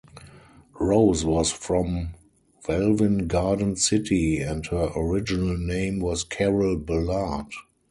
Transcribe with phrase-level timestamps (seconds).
[0.79, 2.15] Rose was from
[2.67, 7.51] Welwyn Garden City and her original name was Carol Ballard.